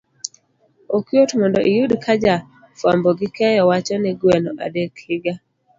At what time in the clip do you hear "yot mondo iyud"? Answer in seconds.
1.17-1.91